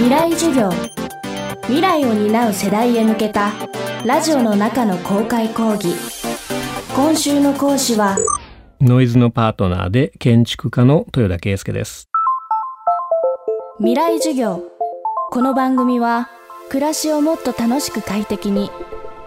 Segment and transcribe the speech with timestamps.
[0.00, 0.70] 未来授業。
[1.64, 3.52] 未来を担う世代へ向けた
[4.06, 5.94] ラジオの中の公開講義。
[6.96, 8.16] 今週の講師は
[8.80, 12.08] ノイズのパートナーで建築家の豊田圭介です。
[13.76, 14.62] 未来授業。
[15.30, 16.30] この番組は
[16.70, 18.70] 暮らしをもっと楽しく快適に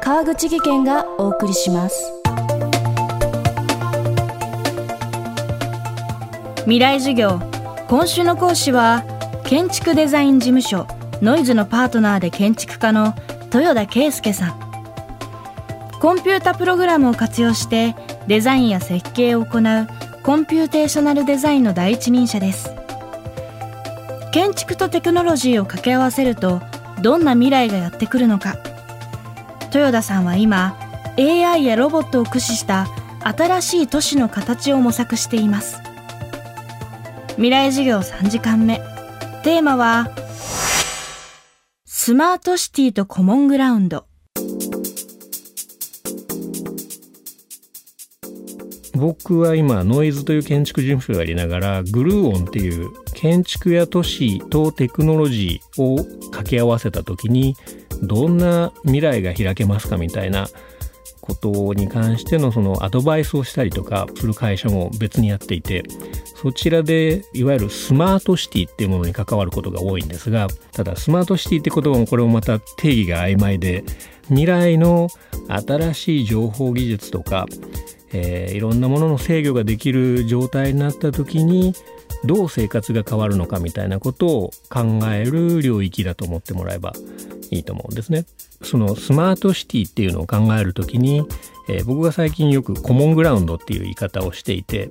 [0.00, 2.12] 川口義賢がお送りします。
[6.58, 7.40] 未来授業。
[7.88, 9.02] 今週の講師は
[9.50, 10.86] 建築デザイン事務所
[11.20, 13.16] noiz のパートナーで建築家の
[13.52, 14.60] 豊田啓介さん。
[16.00, 17.96] コンピュータプログラムを活用して
[18.28, 19.88] デザインや設計を行う
[20.22, 22.70] コンピューテーショナルデザインの第一人者です。
[24.30, 26.62] 建築とテクノロジーを掛け合わせると
[27.02, 28.56] どんな未来がやってくるのか。
[29.74, 30.78] 豊田さんは今
[31.18, 32.86] AI やロボットを駆使した
[33.24, 35.82] 新しい都市の形を模索しています。
[37.30, 38.89] 未来授業3時間目。
[39.42, 40.10] テーマは
[41.86, 44.04] スマートシティとコモングラウンド。
[48.94, 57.56] 僕は今ノイズという建築事務所をやりながらグルーオンっていう建築や都市とテクノロジーを掛け合わせた時に
[58.02, 60.48] どんな未来が開けますかみたいな
[61.20, 65.84] ことに関してのそのアドバイスをしたりとかする会社も別にやっていて
[66.42, 73.84] そちらでいわゆるスマートシティっていうものに関わることが多いんですがただスマートシティって言葉もこれもまた定義が曖昧で
[74.28, 75.08] 未来の
[75.48, 77.46] 新しい情報技術とか、
[78.12, 81.74] えー、いろんなものの制御ができる状態になった時に
[82.24, 86.92] どう生活が変わるのかみたいなことを考える領域だと思ってもらえば
[87.50, 88.24] いいと思うんですね。
[88.62, 91.26] そのスマートシティっていうのを考えるときに、
[91.68, 94.90] えー、僕が最近よくコモングラウンドっていう言い方をしていて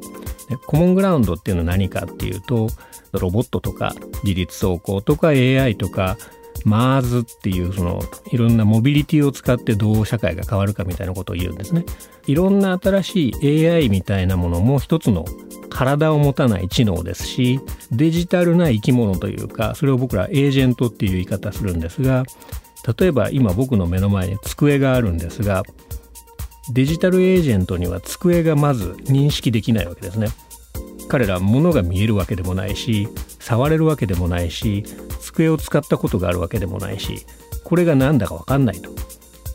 [0.65, 2.69] コモングラウンドっていうのは何かっていうと
[3.13, 3.93] ロボットとか
[4.23, 6.17] 自律走行とか AI とか
[6.65, 11.85] MARS っていうそのいろんなモビリティを使ってどう社会が変わるかみたいなことを言うんですね。
[12.27, 15.25] いろんな新しい AI みたいなものも一つの
[15.69, 17.59] 体を持たない知能ですし
[17.91, 22.25] デジタルな生き物というかそれを僕らエージェントっていう言い方するんですが
[22.97, 25.63] 例えば今僕の目の前に机があるんですが
[26.71, 30.27] デジタルエージェントには机がまず認識できないわけですね。
[31.09, 33.09] 彼らは物が見えるわけでもないし
[33.39, 34.85] 触れるわけでもないし
[35.19, 37.25] 机を使ったことがあるわけでもないし
[37.63, 38.91] これが何だか分かんないと。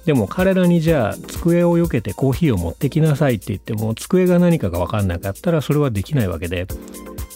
[0.05, 6.67] でも彼らにじゃあ机を避けてコーヒーを持ってきなさいって言っても机が何かが分かんなかったらそれはできないわけで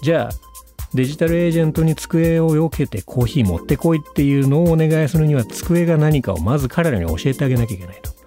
[0.02, 0.48] じゃあ
[0.92, 8.18] デジタルエージェントに机を避けてコーヒー持ってこいっていうのをお願いするには机が何かをまず彼らに教えてあげなきゃいけないと。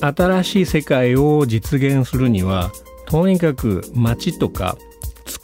[0.00, 2.70] 新しい世界を実現するには
[3.06, 4.76] とにかく街とか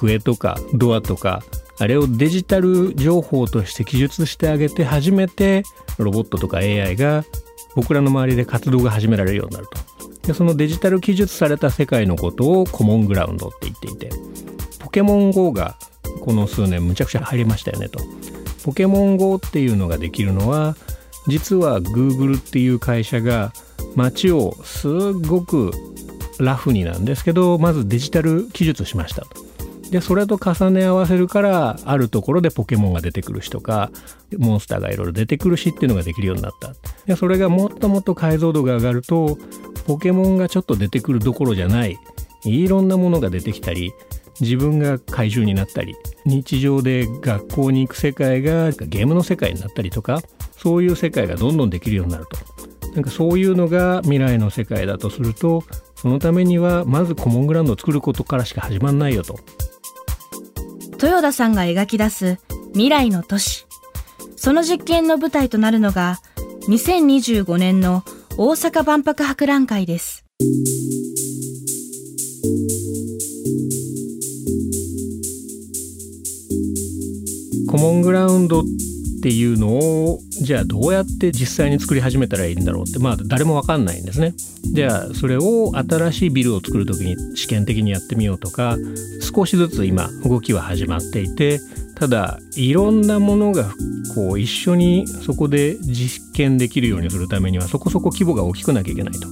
[0.03, 1.43] 机とかドアとか
[1.79, 5.63] あれをデジタル情報として記述してあげて初めて
[5.99, 7.25] ロボットとか AI が
[7.75, 14.11] 僕らの周りで活動が始められるようになるとでそのデジタル記述された世界のことをコモングラウンドって言っていて
[14.79, 15.77] ポケモン GO が
[16.21, 17.99] この数年むちゃくちゃ入りましたよねと
[18.65, 20.77] ポケモン GO っていうのができるのは
[21.27, 23.53] 実は Google っていう会社が
[23.97, 24.93] 街をすっ
[25.27, 25.73] ごく
[26.39, 29.52] ラフになんですけどまずデジタル記述しましたと。
[29.93, 33.91] でそれと重ね合わせるからあるところでポケモンが出てくるしとか
[34.39, 36.73] モンスターがいろいろ出てくるしっていうのができるようになった。
[37.05, 39.37] でそれがもっともっと解像度が上がると
[39.87, 41.99] ポケモンがちょっと出てくるどころじゃない
[42.45, 43.93] いろんなものが出てきたり
[44.41, 50.23] 自分が怪獣になったり日常で学校に行く世界がゲームの世界になったりとか
[50.57, 52.39] そういう世界がどんどんできるようになると。
[52.95, 55.65] なんかそういうのが未来の世界だとすると
[55.97, 59.39] そのためにはまずコモングラウンドを作ることからしか始まんないよと。
[61.03, 62.39] 豊田さんが描き出す
[62.75, 63.67] 未来の都市。
[64.37, 66.21] その実験の舞台となるのが
[66.69, 68.05] 2025年の
[68.37, 70.25] 大阪万博博覧会です。
[77.69, 78.63] コモングラウンド
[79.23, 84.35] っていうのをじゃあどうやって実際に作り始めたらいいんだろうってまあ誰もわかんないんですね。
[84.65, 88.77] じゃあそれを新しいビルを作る時に試験的にやってみようとか
[89.21, 91.61] 少しずつ今動きは始まっていて
[91.95, 93.71] ただいろんなものが
[94.17, 99.29] こう一緒にそこで実験できるようにするためにはそこそこ規模が大きくなきゃいけないと。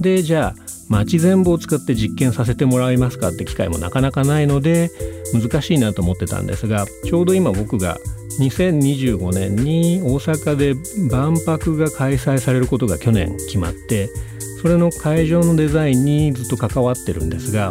[0.00, 4.90] でじゃあ街全部を使って実験させてもらえますかって機会もなかなかないので
[5.32, 7.98] 難しいなと思ってたんですがちょうど今僕が
[8.40, 10.74] 2025年に大阪で
[11.08, 14.10] 万博が開催されることが去年決まって
[14.60, 17.70] それの会場のデザインにずっと関わってるんですが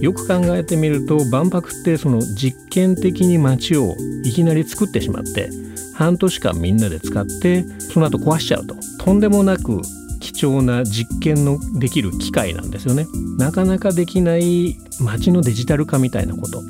[0.00, 5.50] よく考えてみると万博ってその実験的に街をいきなり作ってしまって
[5.94, 8.74] 半年間みんなで使ってその後壊しちゃうと。
[9.04, 9.82] とんでもなく
[10.34, 13.06] 貴重な実験のできる機会なんですよね
[13.38, 16.62] なかなかできない街のデジタル化みたいなこと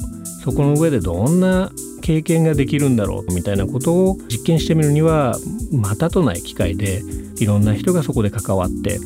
[0.42, 1.70] そこの上でどんな
[2.02, 5.36] 経験ができるんだろうみたいなことを実験してみるには
[5.72, 7.02] またとない機会で
[7.38, 8.98] いろんな人がそこで関わって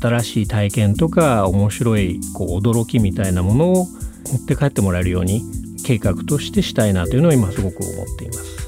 [0.00, 3.86] 新しい体験とか面白いこう驚きみたいなものを
[4.30, 5.42] 持って帰ってもらえるように
[5.84, 8.62] 計画としてしたいなというのを今すごく思っています。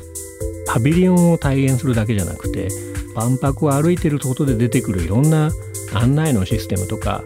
[0.67, 2.69] パビリオンを体現するだけじゃなくて
[3.15, 5.51] 万博を歩いてることで出てくるいろんな
[5.95, 7.23] 案内のシステムとか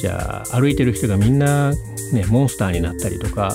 [0.00, 1.72] じゃあ歩いてる人がみんな、
[2.12, 3.54] ね、モンスターになったりとか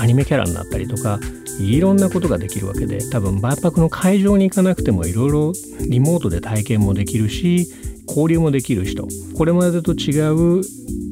[0.00, 1.20] アニメキャラになったりとか
[1.60, 5.52] いろんなことができるわけで多分万博の会場に行かなくてもいろいろ
[5.88, 7.68] リモートで体験もできるし
[8.08, 9.08] 交流もできる人。
[9.36, 10.28] これまでと違
[10.58, 10.62] う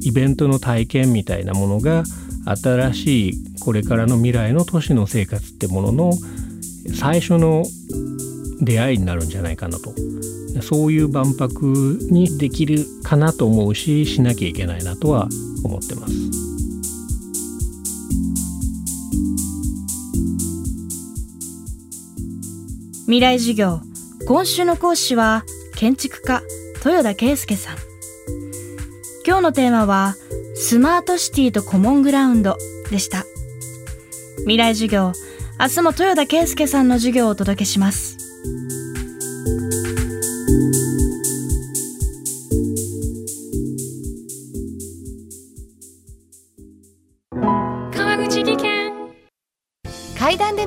[0.03, 2.05] イベントの体験みたいなものが
[2.45, 6.13] 新しいこれからの未来の都市の生活ってものの
[6.95, 7.65] 最初の
[8.63, 9.93] 出会いになるんじゃないかなと。
[10.63, 15.29] そういう万博にできるかなと思うししなきゃいけないなとは
[15.65, 16.13] 思ってます。
[23.07, 23.81] 未来授業
[24.27, 25.45] 今週の講師は
[25.75, 26.43] 建築家
[26.85, 27.77] 豊田圭介さん。
[29.27, 30.15] 今日のテーマは
[30.55, 32.57] スマートシティとコモングラウンド
[32.91, 33.25] でした。
[34.41, 35.13] 未来授業
[35.61, 38.32] 明日も豊田圭介さんの授業をお届けします。